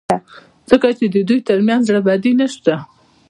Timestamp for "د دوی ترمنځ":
1.09-1.81